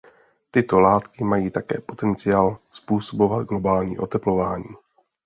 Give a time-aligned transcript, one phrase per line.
[0.51, 4.69] Tyto látky mají také potenciál způsobovat globální oteplování.